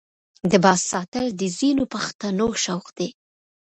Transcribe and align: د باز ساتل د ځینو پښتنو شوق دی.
د 0.51 0.53
باز 0.63 0.79
ساتل 0.91 1.25
د 1.39 1.43
ځینو 1.57 1.83
پښتنو 1.93 2.47
شوق 2.63 2.85
دی. 2.97 3.09